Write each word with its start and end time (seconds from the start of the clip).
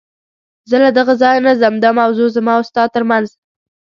زه 0.69 0.75
له 0.83 0.89
دغه 0.97 1.13
ځایه 1.21 1.41
نه 1.47 1.53
ځم، 1.59 1.75
دا 1.83 1.89
موضوع 1.99 2.27
زما 2.37 2.53
او 2.57 2.63
ستا 2.69 2.83
تر 2.95 3.03
منځ. 3.09 3.27